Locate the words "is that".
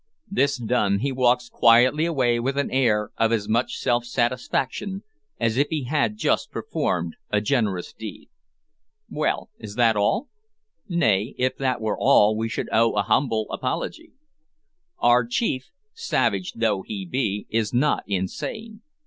9.59-9.95